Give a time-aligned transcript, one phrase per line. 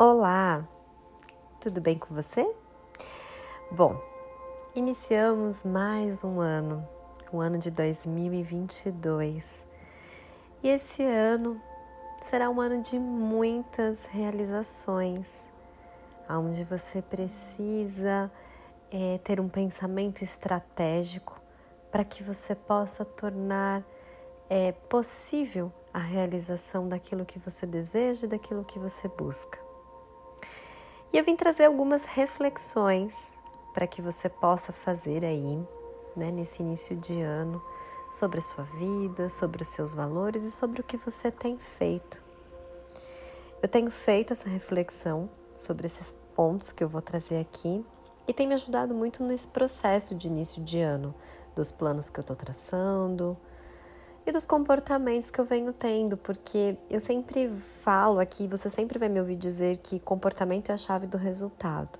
[0.00, 0.64] Olá,
[1.58, 2.48] tudo bem com você?
[3.68, 4.00] Bom,
[4.72, 6.88] iniciamos mais um ano,
[7.32, 9.66] o ano de 2022.
[10.62, 11.60] E esse ano
[12.22, 15.44] será um ano de muitas realizações,
[16.30, 18.30] onde você precisa
[18.92, 21.42] é, ter um pensamento estratégico
[21.90, 23.82] para que você possa tornar
[24.48, 29.66] é, possível a realização daquilo que você deseja e daquilo que você busca.
[31.12, 33.32] E eu vim trazer algumas reflexões
[33.72, 35.58] para que você possa fazer aí,
[36.14, 37.62] né, nesse início de ano,
[38.12, 42.22] sobre a sua vida, sobre os seus valores e sobre o que você tem feito.
[43.62, 47.84] Eu tenho feito essa reflexão sobre esses pontos que eu vou trazer aqui
[48.26, 51.14] e tem me ajudado muito nesse processo de início de ano,
[51.56, 53.36] dos planos que eu estou traçando,
[54.26, 57.50] e dos comportamentos que eu venho tendo, porque eu sempre
[57.82, 61.98] falo aqui, você sempre vai me ouvir dizer que comportamento é a chave do resultado.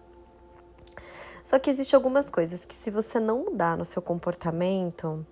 [1.42, 5.26] Só que existe algumas coisas que se você não mudar no seu comportamento,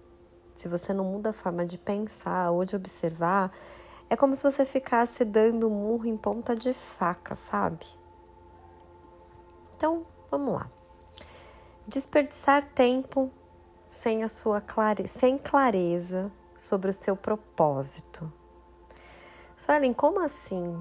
[0.55, 3.53] se você não muda a forma de pensar ou de observar,
[4.09, 7.85] é como se você ficasse dando murro em ponta de faca, sabe?
[9.77, 10.71] Então, vamos lá.
[11.87, 13.31] Desperdiçar tempo
[13.89, 15.07] sem a sua clare...
[15.07, 18.33] sem clareza sobre o seu propósito.
[19.57, 20.79] Suelen, como assim?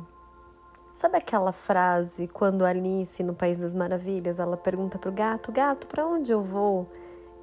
[0.94, 5.88] Sabe aquela frase quando Alice no País das Maravilhas ela pergunta para o gato: Gato,
[5.88, 6.90] para onde eu vou?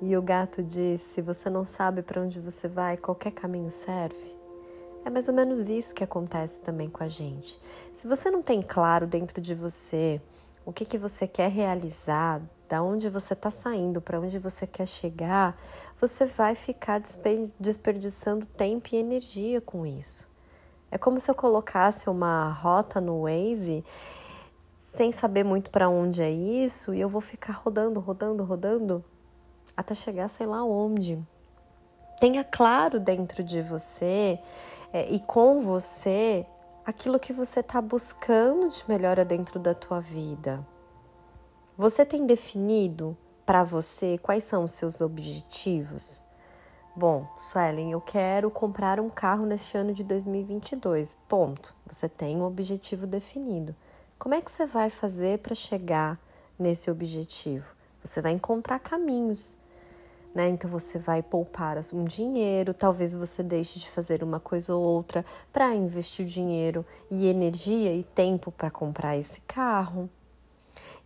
[0.00, 4.36] E o gato diz: Se você não sabe para onde você vai, qualquer caminho serve.
[5.04, 7.60] É mais ou menos isso que acontece também com a gente.
[7.92, 10.20] Se você não tem claro dentro de você
[10.64, 12.40] o que, que você quer realizar,
[12.72, 15.60] da onde você está saindo, para onde você quer chegar,
[16.00, 17.02] você vai ficar
[17.60, 20.26] desperdiçando tempo e energia com isso.
[20.90, 23.84] É como se eu colocasse uma rota no Waze
[24.80, 29.04] sem saber muito para onde é isso e eu vou ficar rodando, rodando, rodando
[29.76, 31.22] até chegar sei lá onde.
[32.18, 34.40] Tenha claro dentro de você
[34.94, 36.46] é, e com você
[36.86, 40.66] aquilo que você está buscando de melhora dentro da tua vida.
[41.82, 46.22] Você tem definido para você quais são os seus objetivos?
[46.94, 51.18] Bom, Suelen, eu quero comprar um carro neste ano de 2022.
[51.28, 51.74] Ponto.
[51.84, 53.74] Você tem um objetivo definido.
[54.16, 56.20] Como é que você vai fazer para chegar
[56.56, 57.74] nesse objetivo?
[58.00, 59.58] Você vai encontrar caminhos.
[60.32, 60.50] Né?
[60.50, 65.24] Então você vai poupar um dinheiro, talvez você deixe de fazer uma coisa ou outra
[65.52, 70.08] para investir dinheiro e energia e tempo para comprar esse carro.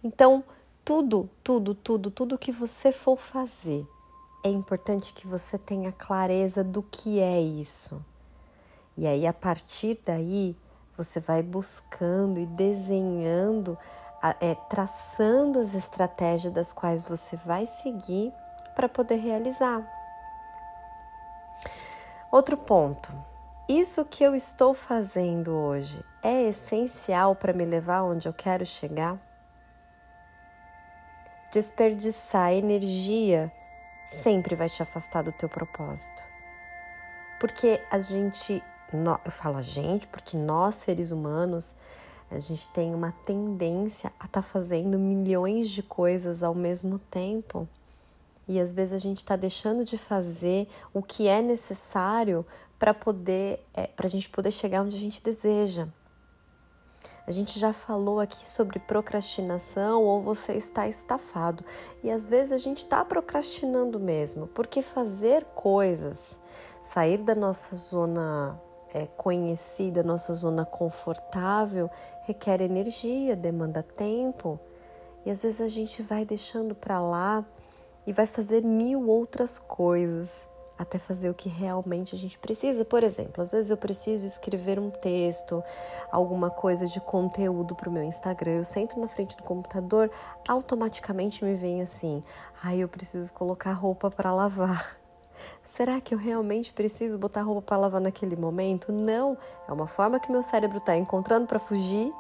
[0.05, 0.45] Então,
[0.87, 3.85] tudo, tudo, tudo, tudo que você for fazer,
[4.45, 8.01] é importante que você tenha clareza do que é isso.
[8.97, 10.57] E aí, a partir daí,
[10.97, 13.77] você vai buscando e desenhando,
[14.41, 18.33] é, traçando as estratégias das quais você vai seguir
[18.77, 19.85] para poder realizar.
[22.31, 23.13] Outro ponto.
[23.69, 29.26] Isso que eu estou fazendo hoje é essencial para me levar onde eu quero chegar?
[31.57, 33.51] Desperdiçar energia
[34.07, 36.23] sempre vai te afastar do teu propósito.
[37.41, 38.63] Porque a gente,
[39.25, 41.75] eu falo a gente, porque nós seres humanos,
[42.31, 47.67] a gente tem uma tendência a estar tá fazendo milhões de coisas ao mesmo tempo.
[48.47, 52.45] E às vezes a gente está deixando de fazer o que é necessário
[52.79, 55.89] para poder, é, para a gente poder chegar onde a gente deseja.
[57.27, 61.65] A gente já falou aqui sobre procrastinação ou você está estafado.
[62.03, 66.39] E às vezes a gente está procrastinando mesmo, porque fazer coisas,
[66.81, 68.61] sair da nossa zona
[68.95, 71.91] é, conhecida, nossa zona confortável,
[72.23, 74.61] requer energia, demanda tempo.
[75.25, 77.45] E às vezes a gente vai deixando para lá
[78.07, 80.47] e vai fazer mil outras coisas
[80.79, 82.85] até fazer o que realmente a gente precisa.
[82.85, 85.63] Por exemplo, às vezes eu preciso escrever um texto,
[86.11, 88.53] alguma coisa de conteúdo para o meu Instagram.
[88.53, 90.11] Eu sento na frente do computador,
[90.47, 92.23] automaticamente me vem assim:
[92.63, 94.97] ai, eu preciso colocar roupa para lavar.
[95.65, 98.93] Será que eu realmente preciso botar roupa para lavar naquele momento?
[98.93, 99.37] Não,
[99.69, 102.13] é uma forma que meu cérebro está encontrando para fugir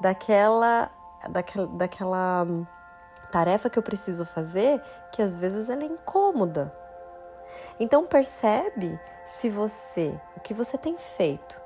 [0.00, 0.90] daquela,
[1.30, 2.46] daquela, daquela
[3.30, 4.80] tarefa que eu preciso fazer,
[5.12, 6.83] que às vezes ela é incômoda.
[7.78, 11.60] Então percebe se você, o que você tem feito,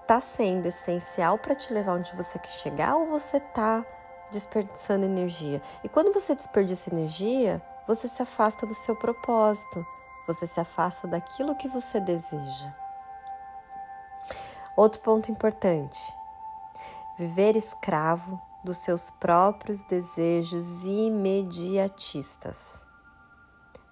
[0.00, 3.84] está sendo essencial para te levar onde você quer chegar ou você está
[4.30, 5.62] desperdiçando energia.
[5.82, 9.86] E quando você desperdiça energia, você se afasta do seu propósito,
[10.26, 12.74] você se afasta daquilo que você deseja.
[14.76, 16.00] Outro ponto importante:
[17.16, 22.86] viver escravo dos seus próprios desejos imediatistas.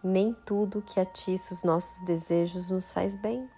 [0.03, 3.49] Nem tudo que atiça os nossos desejos nos faz bem.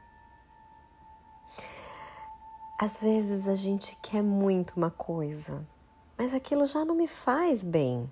[2.79, 5.67] Às vezes a gente quer muito uma coisa,
[6.19, 8.11] mas aquilo já não me faz bem.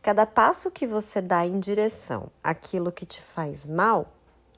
[0.00, 4.12] Cada passo que você dá em direção àquilo que te faz mal,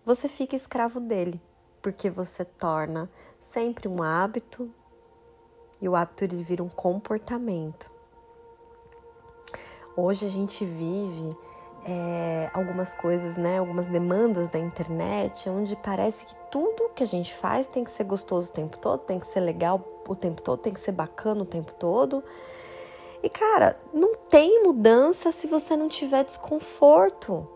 [0.05, 1.41] você fica escravo dele,
[1.83, 3.11] porque você torna
[3.41, 4.73] sempre um hábito
[5.81, 7.91] e o hábito ele vira um comportamento.
[9.97, 11.37] Hoje a gente vive
[11.85, 17.35] é, algumas coisas, né, algumas demandas da internet, onde parece que tudo que a gente
[17.35, 20.61] faz tem que ser gostoso o tempo todo, tem que ser legal o tempo todo,
[20.61, 22.23] tem que ser bacana o tempo todo.
[23.23, 27.47] E cara, não tem mudança se você não tiver desconforto.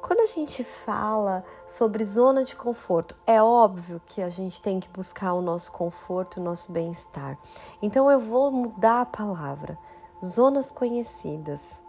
[0.00, 4.88] Quando a gente fala sobre zona de conforto, é óbvio que a gente tem que
[4.88, 7.38] buscar o nosso conforto, o nosso bem-estar.
[7.80, 9.78] Então eu vou mudar a palavra,
[10.22, 11.82] zonas conhecidas,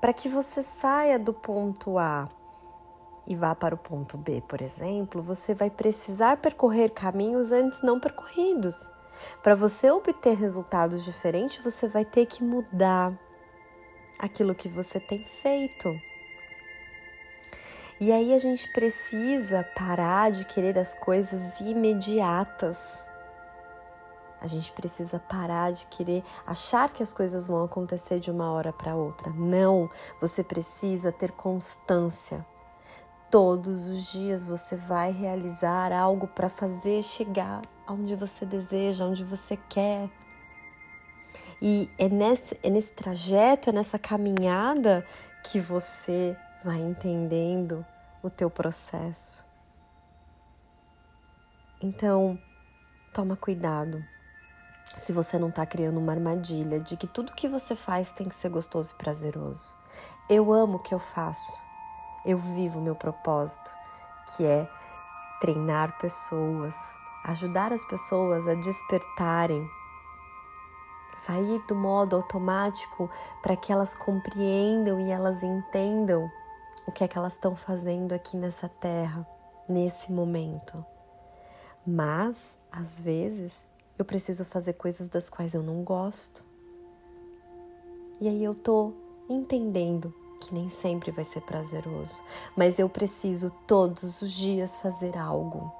[0.00, 2.28] para que você saia do ponto A
[3.26, 8.00] e vá para o ponto B, por exemplo, você vai precisar percorrer caminhos antes não
[8.00, 8.90] percorridos.
[9.42, 13.12] Para você obter resultados diferentes, você vai ter que mudar
[14.18, 15.94] aquilo que você tem feito.
[18.00, 22.78] E aí a gente precisa parar de querer as coisas imediatas.
[24.40, 28.72] A gente precisa parar de querer achar que as coisas vão acontecer de uma hora
[28.72, 29.30] para outra.
[29.30, 29.90] Não,
[30.20, 32.44] você precisa ter constância.
[33.30, 39.56] Todos os dias você vai realizar algo para fazer chegar aonde você deseja, aonde você
[39.68, 40.10] quer.
[41.60, 45.06] E é nesse, é nesse trajeto, é nessa caminhada
[45.44, 47.84] que você vai entendendo
[48.22, 49.44] o teu processo.
[51.82, 52.38] Então,
[53.12, 54.04] toma cuidado.
[54.98, 58.34] Se você não está criando uma armadilha de que tudo que você faz tem que
[58.34, 59.74] ser gostoso e prazeroso.
[60.28, 61.62] Eu amo o que eu faço.
[62.24, 63.72] Eu vivo o meu propósito,
[64.36, 64.68] que é
[65.40, 66.74] treinar pessoas,
[67.24, 69.66] ajudar as pessoas a despertarem
[71.20, 73.10] sair do modo automático
[73.42, 76.30] para que elas compreendam e elas entendam
[76.86, 79.26] o que é que elas estão fazendo aqui nessa terra,
[79.68, 80.84] nesse momento.
[81.86, 83.68] Mas, às vezes,
[84.00, 86.44] eu preciso fazer coisas das quais eu não gosto.
[88.20, 88.92] E aí eu tô
[89.28, 92.22] entendendo que nem sempre vai ser prazeroso,
[92.56, 95.70] mas eu preciso todos os dias fazer algo.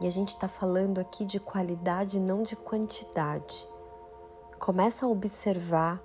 [0.00, 3.66] E a gente está falando aqui de qualidade, não de quantidade.
[4.58, 6.02] Começa a observar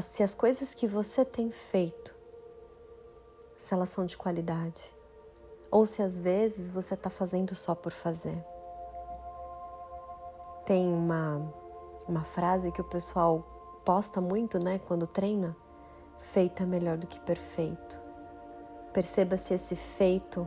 [0.00, 2.14] se as coisas que você tem feito,
[3.56, 4.94] se elas são de qualidade.
[5.70, 8.42] Ou se às vezes você está fazendo só por fazer.
[10.68, 11.40] Tem uma,
[12.06, 15.56] uma frase que o pessoal posta muito, né, quando treina:
[16.18, 17.98] feito é melhor do que perfeito.
[18.92, 20.46] Perceba se esse feito,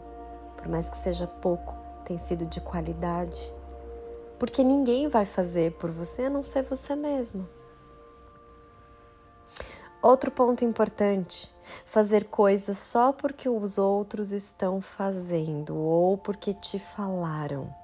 [0.55, 1.75] por mais que seja pouco,
[2.05, 3.51] tem sido de qualidade
[4.41, 7.47] porque ninguém vai fazer por você a não ser você mesmo.
[10.01, 17.80] Outro ponto importante: fazer coisas só porque os outros estão fazendo ou porque te falaram.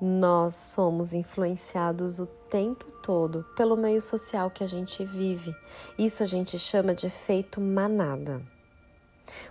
[0.00, 5.54] Nós somos influenciados o tempo todo pelo meio social que a gente vive.
[5.98, 8.40] Isso a gente chama de efeito manada.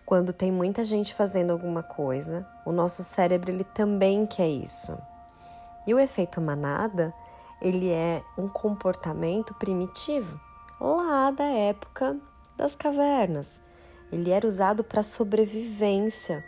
[0.05, 4.97] Quando tem muita gente fazendo alguma coisa, o nosso cérebro ele também quer isso.
[5.85, 7.13] E o efeito manada,
[7.62, 10.39] ele é um comportamento primitivo,
[10.79, 12.17] lá da época
[12.57, 13.62] das cavernas.
[14.12, 16.43] Ele era usado para sobrevivência,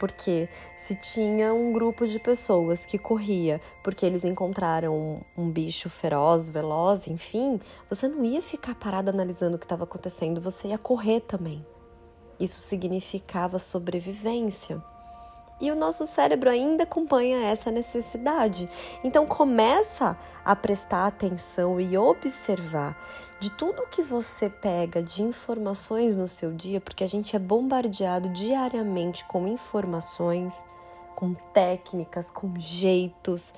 [0.00, 6.48] porque se tinha um grupo de pessoas que corria porque eles encontraram um, bicho feroz,
[6.48, 11.20] veloz, enfim, você não ia ficar parado analisando o que estava acontecendo, você ia correr
[11.20, 11.64] também.
[12.40, 14.82] Isso significava sobrevivência.
[15.60, 18.68] E o nosso cérebro ainda acompanha essa necessidade.
[19.04, 22.96] Então começa a prestar atenção e observar
[23.38, 28.30] de tudo que você pega de informações no seu dia, porque a gente é bombardeado
[28.30, 30.64] diariamente com informações,
[31.14, 33.52] com técnicas, com jeitos.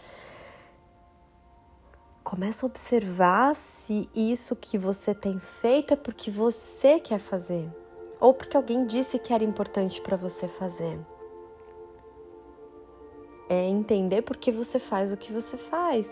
[2.24, 7.68] Começa a observar se isso que você tem feito é porque você quer fazer
[8.20, 10.96] ou porque alguém disse que era importante para você fazer
[13.48, 16.06] é entender por que você faz o que você faz,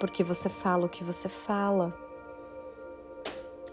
[0.00, 1.94] porque você fala o que você fala.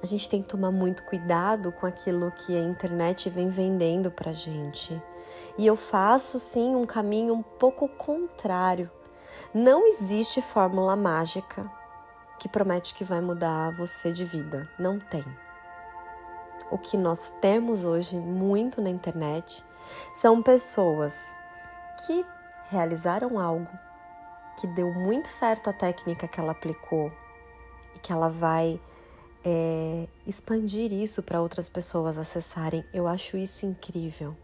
[0.02, 4.34] A gente tem que tomar muito cuidado com aquilo que a internet vem vendendo pra
[4.34, 5.02] gente.
[5.58, 8.90] E eu faço sim um caminho um pouco contrário.
[9.54, 11.70] Não existe fórmula mágica
[12.40, 14.68] que promete que vai mudar você de vida.
[14.80, 15.24] Não tem.
[16.72, 19.64] O que nós temos hoje muito na internet
[20.16, 21.36] são pessoas
[22.06, 22.26] que
[22.72, 23.68] realizaram algo,
[24.58, 27.12] que deu muito certo a técnica que ela aplicou
[27.94, 28.80] e que ela vai
[29.44, 32.86] é, expandir isso para outras pessoas acessarem.
[32.94, 34.36] Eu acho isso incrível.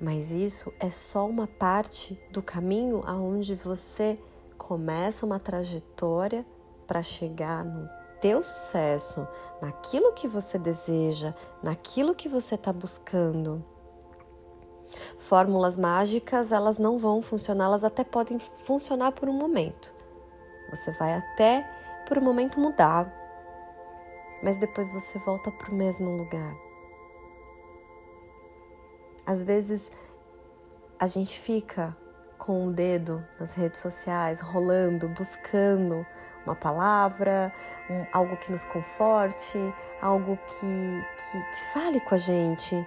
[0.00, 4.18] Mas isso é só uma parte do caminho aonde você
[4.56, 6.44] começa uma trajetória
[6.84, 7.88] para chegar no
[8.20, 9.26] teu sucesso,
[9.62, 13.64] naquilo que você deseja, naquilo que você está buscando.
[15.18, 19.94] Fórmulas mágicas, elas não vão funcionar, elas até podem funcionar por um momento.
[20.70, 21.68] Você vai até
[22.06, 23.12] por um momento mudar,
[24.42, 26.54] mas depois você volta para o mesmo lugar.
[29.26, 29.90] Às vezes
[30.98, 31.96] a gente fica
[32.38, 36.06] com o dedo nas redes sociais, rolando, buscando
[36.46, 37.52] uma palavra,
[37.90, 39.58] um, algo que nos conforte,
[40.00, 42.86] algo que, que, que fale com a gente.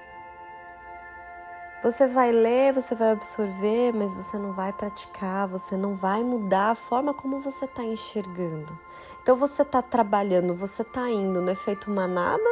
[1.83, 6.69] Você vai ler, você vai absorver, mas você não vai praticar, você não vai mudar
[6.69, 8.77] a forma como você está enxergando.
[9.23, 12.49] Então você está trabalhando, você está indo no efeito manada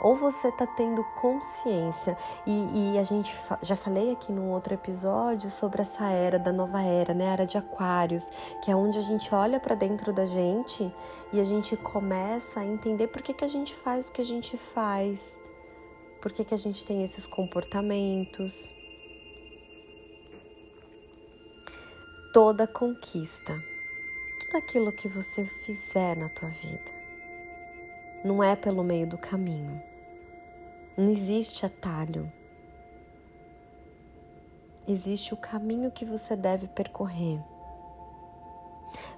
[0.00, 2.16] ou você está tendo consciência.
[2.46, 6.82] E, e, a gente já falei aqui num outro episódio sobre essa era da nova
[6.82, 7.26] era, né?
[7.26, 8.30] Era de Aquários,
[8.62, 10.90] que é onde a gente olha para dentro da gente
[11.34, 14.24] e a gente começa a entender por que, que a gente faz o que a
[14.24, 15.36] gente faz,
[16.24, 18.74] por que, que a gente tem esses comportamentos.
[22.32, 23.62] Toda conquista,
[24.40, 26.90] tudo aquilo que você fizer na tua vida,
[28.24, 29.82] não é pelo meio do caminho
[30.96, 32.32] não existe atalho.
[34.88, 37.38] Existe o caminho que você deve percorrer.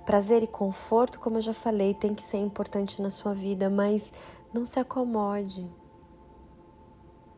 [0.05, 4.13] Prazer e conforto, como eu já falei, tem que ser importante na sua vida, mas
[4.53, 5.69] não se acomode.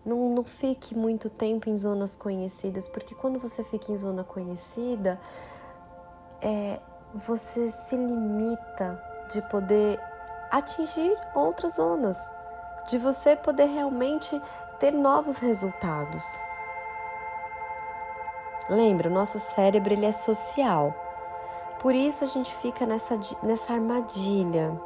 [0.09, 5.21] Não, não fique muito tempo em zonas conhecidas, porque quando você fica em zona conhecida,
[6.41, 6.81] é,
[7.15, 10.01] você se limita de poder
[10.51, 12.17] atingir outras zonas
[12.89, 14.41] de você poder realmente
[14.81, 16.25] ter novos resultados.
[18.71, 20.95] Lembra, o nosso cérebro ele é social.
[21.81, 24.81] Por isso a gente fica nessa, nessa armadilha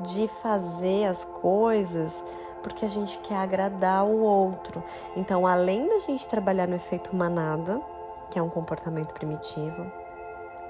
[0.00, 2.22] de fazer as coisas
[2.62, 4.82] porque a gente quer agradar o outro.
[5.16, 7.82] Então, além da gente trabalhar no efeito manada,
[8.30, 9.90] que é um comportamento primitivo,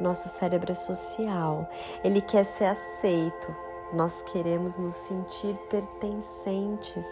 [0.00, 1.68] nosso cérebro é social.
[2.02, 3.54] Ele quer ser aceito,
[3.92, 7.06] nós queremos nos sentir pertencentes.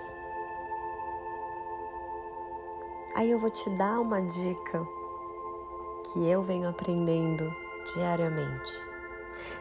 [3.14, 4.86] Aí eu vou te dar uma dica
[6.12, 7.52] que eu venho aprendendo
[7.94, 8.72] diariamente.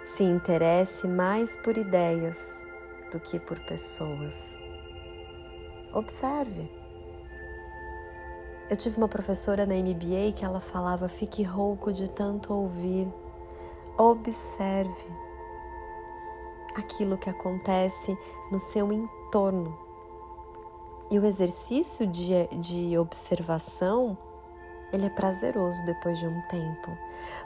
[0.04, 2.62] Se interesse mais por ideias
[3.12, 4.58] do que por pessoas.
[5.94, 6.70] Observe.
[8.70, 13.08] Eu tive uma professora na MBA que ela falava: fique rouco de tanto ouvir.
[13.98, 15.12] Observe
[16.76, 18.18] aquilo que acontece
[18.52, 19.78] no seu entorno.
[21.12, 24.16] E o exercício de, de observação,
[24.94, 26.96] ele é prazeroso depois de um tempo,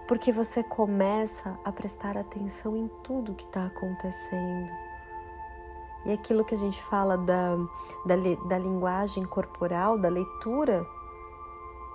[0.06, 4.72] porque você começa a prestar atenção em tudo que está acontecendo.
[6.06, 7.56] E aquilo que a gente fala da,
[8.06, 8.16] da,
[8.48, 10.86] da linguagem corporal, da leitura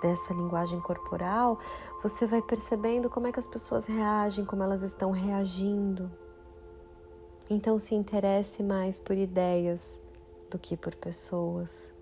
[0.01, 1.59] dessa linguagem corporal,
[2.03, 6.11] você vai percebendo como é que as pessoas reagem, como elas estão reagindo.
[7.51, 9.99] Então se interesse mais por ideias
[10.51, 11.93] do que por pessoas.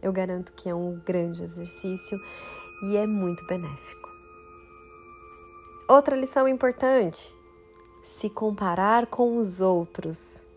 [0.00, 2.18] Eu garanto que é um grande exercício
[2.84, 4.08] e é muito benéfico.
[5.88, 7.34] Outra lição importante:
[8.02, 10.51] se comparar com os outros.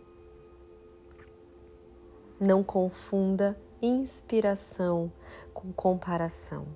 [2.39, 5.11] Não confunda inspiração
[5.53, 6.67] com comparação.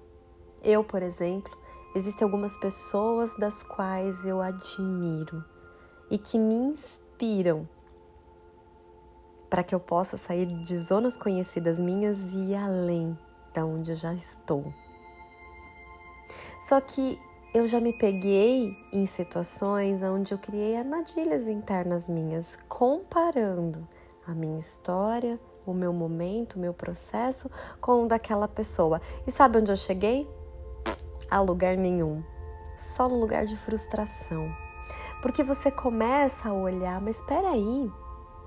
[0.64, 1.56] Eu, por exemplo,
[1.96, 5.44] existem algumas pessoas das quais eu admiro
[6.10, 7.68] e que me inspiram
[9.50, 13.18] para que eu possa sair de zonas conhecidas minhas e ir além
[13.54, 14.74] da onde eu já estou.
[16.62, 17.20] Só que
[17.54, 23.88] eu já me peguei em situações onde eu criei armadilhas internas minhas, comparando
[24.28, 27.50] a minha história, o meu momento, o meu processo
[27.80, 29.02] com o daquela pessoa.
[29.26, 30.30] E sabe onde eu cheguei?
[31.30, 32.24] A lugar nenhum.
[32.78, 34.50] Só no lugar de frustração.
[35.22, 37.92] Porque você começa a olhar, mas espera aí,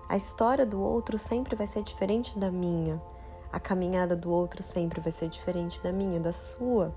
[0.08, 3.00] a história do outro sempre vai ser diferente da minha.
[3.52, 6.94] A caminhada do outro sempre vai ser diferente da minha, da sua.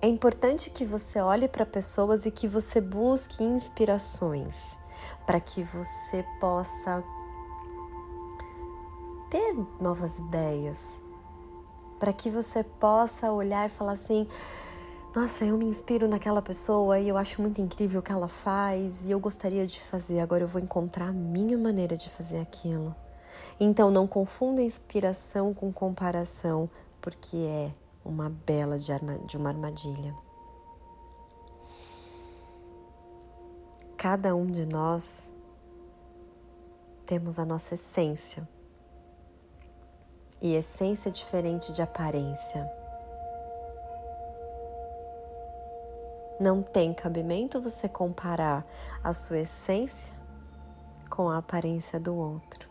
[0.00, 4.78] É importante que você olhe para pessoas e que você busque inspirações
[5.26, 7.02] para que você possa
[9.30, 10.80] ter novas ideias,
[11.98, 14.26] para que você possa olhar e falar assim:
[15.14, 19.00] nossa, eu me inspiro naquela pessoa e eu acho muito incrível o que ela faz
[19.04, 22.94] e eu gostaria de fazer, agora eu vou encontrar a minha maneira de fazer aquilo.
[23.58, 26.70] Então não confunda inspiração com comparação,
[27.00, 27.72] porque é
[28.04, 28.92] uma bela de,
[29.26, 30.14] de uma armadilha.
[33.96, 35.34] Cada um de nós
[37.04, 38.48] temos a nossa essência.
[40.40, 42.70] E essência diferente de aparência.
[46.38, 48.64] Não tem cabimento você comparar
[49.02, 50.14] a sua essência
[51.10, 52.68] com a aparência do outro.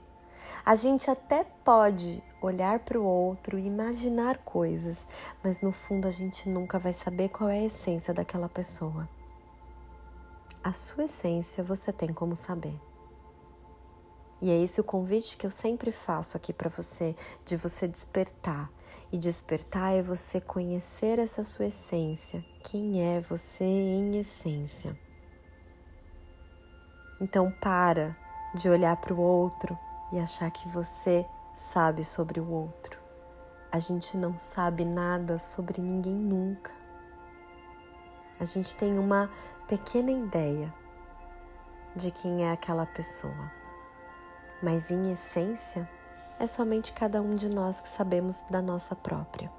[0.65, 5.07] A gente até pode olhar para o outro e imaginar coisas,
[5.43, 9.07] mas no fundo a gente nunca vai saber qual é a essência daquela pessoa.
[10.63, 12.86] A sua essência você tem como saber.
[14.41, 18.71] E é esse o convite que eu sempre faço aqui para você, de você despertar,
[19.11, 24.97] e despertar é você conhecer essa sua essência, quem é você em essência.
[27.19, 28.15] Então para
[28.53, 29.77] de olhar para o outro
[30.11, 31.25] e achar que você
[31.55, 32.97] sabe sobre o outro.
[33.71, 36.71] A gente não sabe nada sobre ninguém nunca.
[38.39, 39.29] A gente tem uma
[39.67, 40.73] pequena ideia
[41.95, 43.51] de quem é aquela pessoa,
[44.61, 45.89] mas em essência
[46.39, 49.51] é somente cada um de nós que sabemos da nossa própria.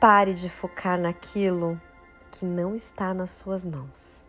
[0.00, 1.80] Pare de focar naquilo
[2.30, 4.28] que não está nas suas mãos.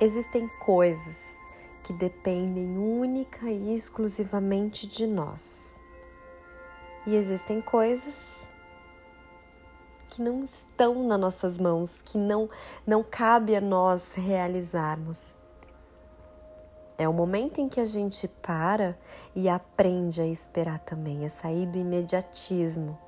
[0.00, 1.38] Existem coisas
[1.82, 5.80] que dependem única e exclusivamente de nós.
[7.06, 8.48] E existem coisas
[10.12, 12.50] que não estão nas nossas mãos, que não
[12.86, 15.38] não cabe a nós realizarmos.
[16.98, 18.98] É o momento em que a gente para
[19.34, 22.98] e aprende a esperar também, a sair do imediatismo.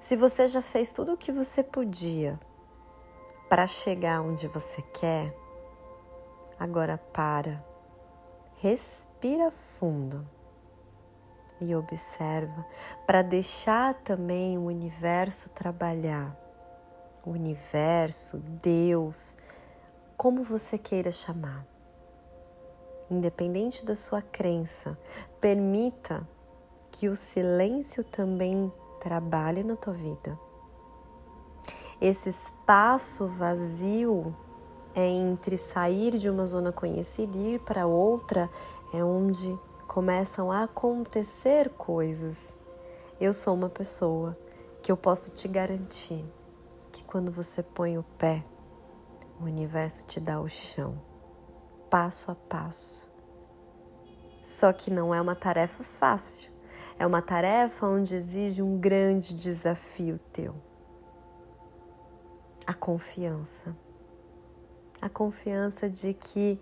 [0.00, 2.40] Se você já fez tudo o que você podia
[3.48, 5.32] para chegar onde você quer,
[6.58, 7.64] agora para,
[8.56, 10.26] respira fundo
[11.60, 12.64] e observa
[13.06, 16.36] para deixar também o universo trabalhar.
[17.24, 19.36] O universo, Deus,
[20.16, 21.66] como você queira chamar
[23.10, 24.98] independente da sua crença,
[25.40, 26.26] permita
[26.90, 30.38] que o silêncio também trabalhe na tua vida.
[32.00, 34.34] Esse espaço vazio
[34.94, 38.50] é entre sair de uma zona conhecida e ir para outra,
[38.92, 42.36] é onde começam a acontecer coisas.
[43.18, 44.38] Eu sou uma pessoa
[44.82, 46.22] que eu posso te garantir
[46.92, 48.44] que quando você põe o pé,
[49.40, 51.00] o universo te dá o chão
[51.88, 53.08] passo a passo.
[54.42, 56.52] Só que não é uma tarefa fácil,
[56.98, 60.54] é uma tarefa onde exige um grande desafio teu.
[62.66, 63.74] A confiança.
[65.00, 66.60] A confiança de que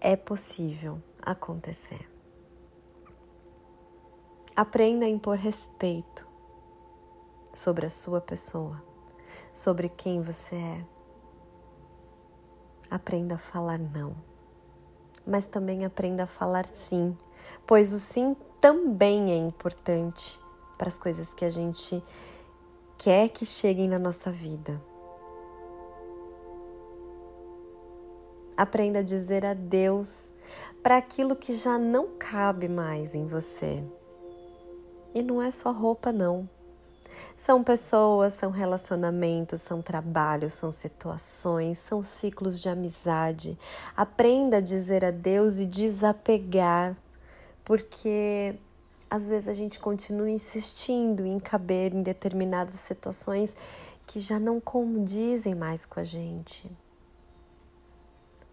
[0.00, 2.08] é possível acontecer.
[4.56, 6.26] Aprenda a impor respeito
[7.54, 8.82] sobre a sua pessoa,
[9.52, 10.98] sobre quem você é
[12.90, 14.16] Aprenda a falar não,
[15.26, 17.14] mas também aprenda a falar sim,
[17.66, 20.40] pois o sim também é importante
[20.78, 22.02] para as coisas que a gente
[22.96, 24.80] quer que cheguem na nossa vida.
[28.56, 30.32] Aprenda a dizer adeus
[30.82, 33.82] para aquilo que já não cabe mais em você.
[35.14, 36.48] E não é só roupa, não.
[37.36, 43.58] São pessoas, são relacionamentos, são trabalhos, são situações, são ciclos de amizade.
[43.96, 46.96] Aprenda a dizer adeus e desapegar,
[47.64, 48.56] porque
[49.10, 53.54] às vezes a gente continua insistindo em caber em determinadas situações
[54.06, 56.70] que já não condizem mais com a gente.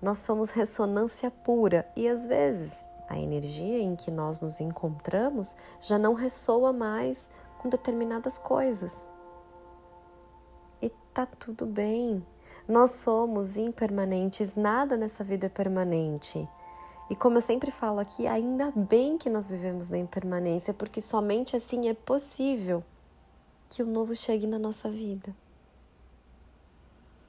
[0.05, 5.97] Nós somos ressonância pura e às vezes a energia em que nós nos encontramos já
[5.97, 9.09] não ressoa mais com determinadas coisas.
[10.79, 12.23] E tá tudo bem.
[12.67, 16.47] Nós somos impermanentes, nada nessa vida é permanente.
[17.09, 21.55] E como eu sempre falo aqui, ainda bem que nós vivemos na impermanência, porque somente
[21.55, 22.83] assim é possível
[23.67, 25.35] que o novo chegue na nossa vida.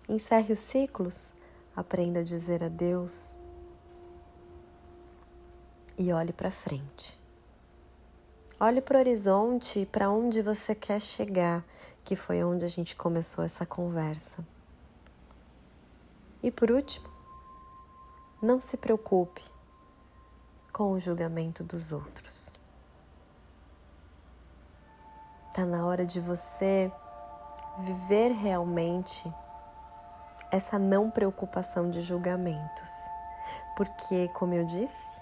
[0.06, 1.32] Encerre os ciclos,
[1.76, 3.36] aprenda a dizer adeus
[5.98, 7.20] e olhe para frente.
[8.58, 11.62] Olhe para o horizonte para onde você quer chegar,
[12.02, 14.42] que foi onde a gente começou essa conversa.
[16.42, 17.08] E por último,
[18.40, 19.42] não se preocupe
[20.72, 22.54] com o julgamento dos outros.
[25.48, 26.90] Está na hora de você
[27.78, 29.30] viver realmente
[30.50, 32.90] essa não preocupação de julgamentos.
[33.76, 35.20] Porque, como eu disse,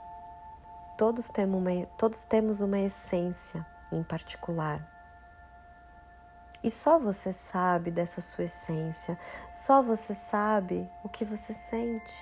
[0.96, 4.86] todos temos uma, todos temos uma essência em particular.
[6.62, 9.18] E só você sabe dessa sua essência,
[9.52, 12.14] só você sabe o que você sente.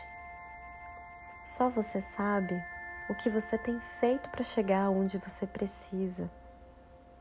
[1.44, 2.62] Só você sabe
[3.08, 6.30] o que você tem feito para chegar onde você precisa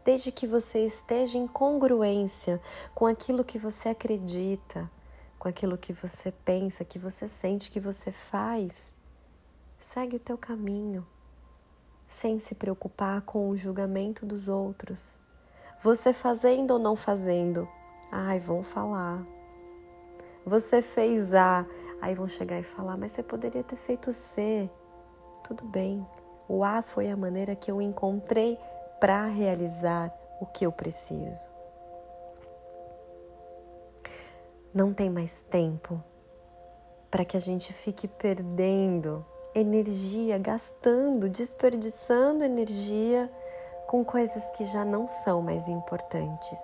[0.04, 2.60] desde que você esteja em congruência
[2.94, 4.90] com aquilo que você acredita,
[5.42, 8.94] com aquilo que você pensa, que você sente, que você faz.
[9.80, 11.04] Segue o teu caminho,
[12.08, 15.18] sem se preocupar com o julgamento dos outros.
[15.82, 17.68] Você fazendo ou não fazendo,
[18.12, 19.18] ai, vão falar.
[20.46, 21.66] Você fez A,
[22.00, 24.70] aí vão chegar e falar, mas você poderia ter feito C.
[25.44, 26.06] Tudo bem.
[26.48, 28.60] O A foi a maneira que eu encontrei
[29.00, 31.50] para realizar o que eu preciso.
[34.74, 36.02] Não tem mais tempo
[37.10, 43.30] para que a gente fique perdendo energia, gastando, desperdiçando energia
[43.86, 46.58] com coisas que já não são mais importantes.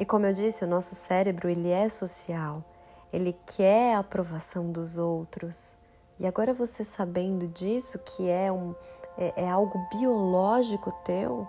[0.00, 2.64] E como eu disse, o nosso cérebro ele é social,
[3.12, 5.76] ele quer a aprovação dos outros.
[6.18, 8.74] E agora você sabendo disso, que é um,
[9.16, 11.46] é, é algo biológico teu,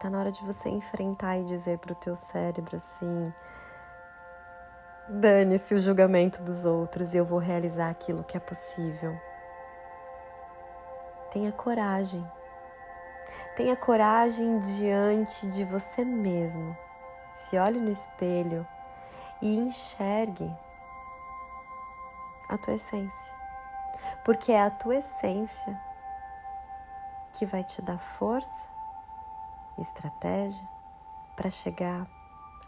[0.00, 3.32] tá na hora de você enfrentar e dizer para o teu cérebro assim:
[5.12, 9.18] dane-se o julgamento dos outros eu vou realizar aquilo que é possível.
[11.30, 12.26] Tenha coragem.
[13.54, 16.76] Tenha coragem diante de você mesmo.
[17.34, 18.66] Se olhe no espelho
[19.40, 20.50] e enxergue
[22.48, 23.36] a tua essência.
[24.24, 25.78] Porque é a tua essência
[27.32, 28.68] que vai te dar força,
[29.78, 30.66] estratégia
[31.36, 32.06] para chegar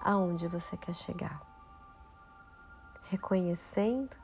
[0.02, 1.53] aonde você quer chegar.
[3.04, 4.16] Reconhecendo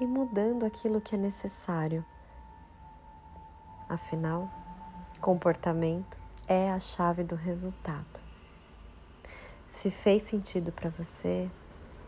[0.00, 2.04] e mudando aquilo que é necessário.
[3.88, 4.50] Afinal,
[5.20, 8.20] comportamento é a chave do resultado.
[9.66, 11.50] Se fez sentido para você,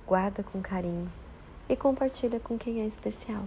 [0.07, 1.13] guarda com carinho
[1.69, 3.45] e compartilha com quem é especial.